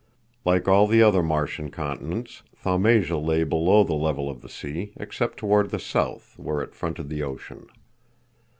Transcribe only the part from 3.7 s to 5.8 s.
the level of the sea, except toward the